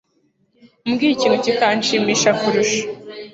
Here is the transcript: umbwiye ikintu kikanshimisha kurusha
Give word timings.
umbwiye 0.85 1.11
ikintu 1.13 1.37
kikanshimisha 1.45 2.29
kurusha 2.39 2.83